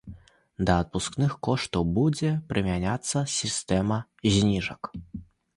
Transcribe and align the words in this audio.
Да 0.67 0.77
адпускных 0.83 1.35
коштаў 1.49 1.85
будзе 1.99 2.31
прымяняцца 2.53 3.23
сістэма 3.37 4.01
зніжак. 4.39 4.93